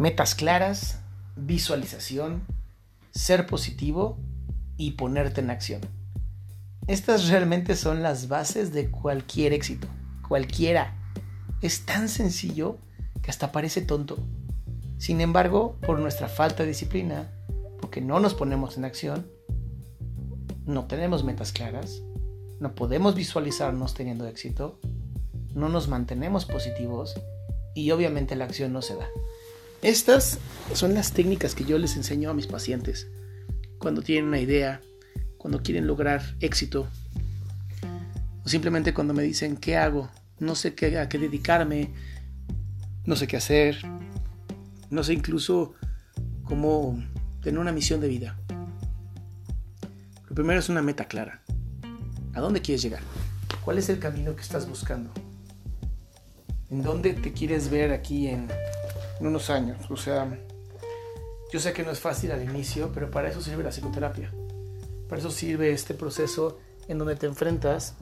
[0.00, 0.98] Metas claras,
[1.36, 2.46] visualización,
[3.10, 4.16] ser positivo
[4.78, 5.82] y ponerte en acción.
[6.86, 9.88] Estas realmente son las bases de cualquier éxito,
[10.26, 10.96] cualquiera.
[11.60, 12.78] Es tan sencillo
[13.20, 14.16] que hasta parece tonto.
[14.96, 17.30] Sin embargo, por nuestra falta de disciplina,
[17.78, 19.30] porque no nos ponemos en acción,
[20.64, 22.00] no tenemos metas claras,
[22.58, 24.80] no podemos visualizarnos teniendo éxito,
[25.54, 27.20] no nos mantenemos positivos
[27.74, 29.06] y obviamente la acción no se da.
[29.82, 30.38] Estas
[30.74, 33.08] son las técnicas que yo les enseño a mis pacientes
[33.78, 34.82] cuando tienen una idea,
[35.38, 36.86] cuando quieren lograr éxito
[38.44, 41.94] o simplemente cuando me dicen qué hago, no sé qué, a qué dedicarme,
[43.06, 43.78] no sé qué hacer,
[44.90, 45.74] no sé incluso
[46.44, 47.02] cómo
[47.42, 48.38] tener una misión de vida.
[50.28, 51.42] Lo primero es una meta clara.
[52.34, 53.00] ¿A dónde quieres llegar?
[53.64, 55.10] ¿Cuál es el camino que estás buscando?
[56.70, 58.46] ¿En dónde te quieres ver aquí en,
[59.20, 59.78] unos años?
[59.90, 60.28] O sea,
[61.52, 64.32] yo sé que no es fácil al inicio, pero para eso sirve la psicoterapia.
[65.08, 67.94] Para eso sirve este proceso en donde te enfrentas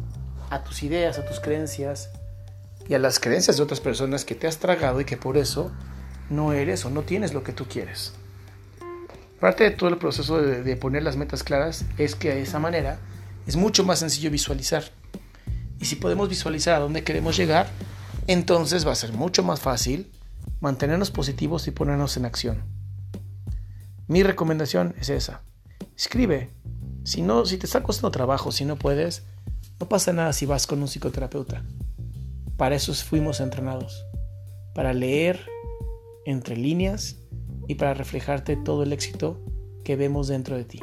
[0.50, 2.10] a tus ideas, a tus creencias
[2.88, 5.72] y a las creencias de otras personas que te has tragado y que por eso
[6.30, 8.12] no eres o no tienes lo que tú quieres.
[9.41, 12.58] Parte de todo el proceso de, de poner las metas claras es que de esa
[12.58, 12.98] manera
[13.47, 14.84] es mucho más sencillo visualizar.
[15.80, 17.69] Y si podemos visualizar a dónde queremos llegar,
[18.27, 20.10] entonces va a ser mucho más fácil
[20.60, 22.64] mantenernos positivos y ponernos en acción.
[24.06, 25.42] Mi recomendación es esa.
[25.96, 26.50] Escribe.
[27.04, 29.22] Si no, si te está costando trabajo, si no puedes,
[29.80, 31.62] no pasa nada si vas con un psicoterapeuta.
[32.56, 34.04] Para eso fuimos entrenados.
[34.74, 35.46] Para leer
[36.26, 37.16] entre líneas
[37.66, 39.40] y para reflejarte todo el éxito
[39.84, 40.80] que vemos dentro de ti.